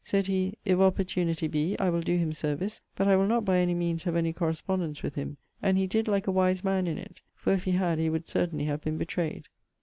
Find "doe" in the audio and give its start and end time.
2.01-2.17